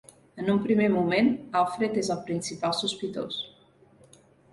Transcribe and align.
En 0.43 0.47
un 0.51 0.55
primer 0.61 0.85
moment, 0.93 1.29
Alfred 1.59 1.99
és 2.03 2.09
el 2.15 2.21
principal 2.31 2.73
sospitós. 2.79 3.39